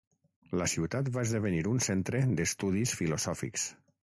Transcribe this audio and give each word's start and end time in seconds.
La 0.61 0.67
ciutat 0.71 1.11
va 1.17 1.25
esdevenir 1.27 1.61
un 1.73 1.83
centre 1.89 2.25
d'estudis 2.41 2.99
filosòfics. 3.03 3.69